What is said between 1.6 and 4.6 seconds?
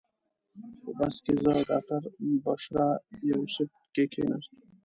ډاکټره بشرا یو سیټ کې کېناستو.